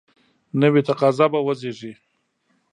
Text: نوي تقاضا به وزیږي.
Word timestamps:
نوي 0.61 0.81
تقاضا 0.89 1.25
به 1.33 1.39
وزیږي. 1.47 1.93